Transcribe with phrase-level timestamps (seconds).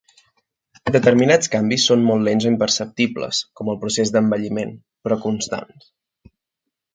[0.93, 4.73] Determinats canvis són molt lents o imperceptibles, com el procés d'envelliment,
[5.05, 5.87] però constants.